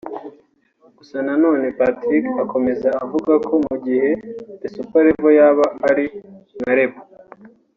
[0.97, 4.09] Gusa nanone Patrick akomeza avuga ko mu gihe
[4.59, 6.05] The super level yaba ari
[6.61, 7.05] nka label